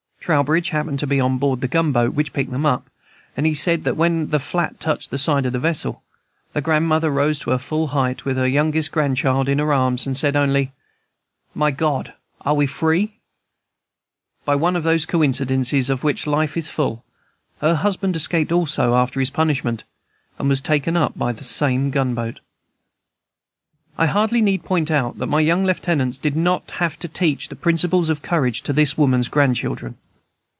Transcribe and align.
Trowbridge 0.23 0.69
happened 0.69 0.99
to 0.99 1.07
be 1.07 1.19
on 1.19 1.39
board 1.39 1.59
the 1.61 1.67
gunboat 1.67 2.13
which 2.13 2.31
picked 2.31 2.51
them 2.51 2.63
up, 2.65 2.87
and 3.35 3.47
he 3.47 3.55
said 3.55 3.85
that 3.85 3.97
when 3.97 4.29
the 4.29 4.37
"flat" 4.39 4.79
touched 4.79 5.09
the 5.09 5.17
side 5.17 5.47
of 5.47 5.51
the 5.53 5.57
vessel, 5.57 6.03
the 6.53 6.61
grandmother 6.61 7.09
rose 7.09 7.39
to 7.39 7.49
her 7.49 7.57
full 7.57 7.87
height, 7.87 8.23
with 8.23 8.37
her 8.37 8.47
youngest 8.47 8.91
grandchild 8.91 9.49
in 9.49 9.57
her 9.57 9.73
arms, 9.73 10.05
and 10.05 10.15
said 10.15 10.35
only, 10.35 10.73
"My 11.55 11.71
God! 11.71 12.13
are 12.41 12.53
we 12.53 12.67
free?" 12.67 13.17
By 14.45 14.53
one 14.53 14.75
of 14.75 14.83
those 14.83 15.07
coincidences 15.07 15.89
of 15.89 16.03
which 16.03 16.27
life 16.27 16.55
is 16.55 16.69
full, 16.69 17.03
her 17.59 17.73
husband 17.73 18.15
escaped 18.15 18.51
also, 18.51 18.93
after 18.93 19.19
his 19.19 19.31
punishment, 19.31 19.85
and 20.37 20.47
was 20.47 20.61
taken 20.61 20.95
up 20.95 21.17
by 21.17 21.31
the 21.31 21.43
same 21.43 21.89
gunboat. 21.89 22.41
I 23.97 24.05
hardly 24.05 24.41
need 24.43 24.63
point 24.63 24.91
out 24.91 25.17
that 25.17 25.25
my 25.25 25.39
young 25.39 25.65
lieutenants 25.65 26.19
did 26.19 26.35
not 26.35 26.69
have 26.77 26.99
to 26.99 27.07
teach 27.07 27.49
the 27.49 27.55
principles 27.55 28.11
of 28.11 28.21
courage 28.21 28.61
to 28.61 28.71
this 28.71 28.95
woman's 28.95 29.27
grandchildren. 29.27 29.97